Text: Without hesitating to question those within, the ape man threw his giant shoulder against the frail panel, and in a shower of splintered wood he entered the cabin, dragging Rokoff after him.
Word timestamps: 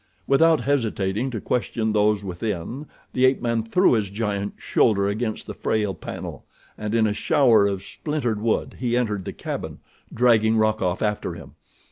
Without 0.25 0.61
hesitating 0.61 1.29
to 1.29 1.39
question 1.39 1.93
those 1.93 2.23
within, 2.23 2.87
the 3.13 3.23
ape 3.23 3.39
man 3.39 3.61
threw 3.61 3.91
his 3.91 4.09
giant 4.09 4.55
shoulder 4.57 5.07
against 5.07 5.45
the 5.45 5.53
frail 5.53 5.93
panel, 5.93 6.43
and 6.75 6.95
in 6.95 7.05
a 7.05 7.13
shower 7.13 7.67
of 7.67 7.83
splintered 7.83 8.41
wood 8.41 8.77
he 8.79 8.97
entered 8.97 9.25
the 9.25 9.31
cabin, 9.33 9.77
dragging 10.11 10.57
Rokoff 10.57 11.03
after 11.03 11.35
him. 11.35 11.53